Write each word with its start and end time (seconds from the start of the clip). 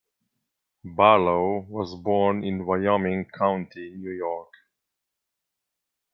Barlow 0.83 1.59
was 1.69 1.93
born 1.93 2.43
in 2.43 2.65
Wyoming 2.65 3.25
County, 3.25 3.91
New 3.91 4.09
York. 4.09 4.51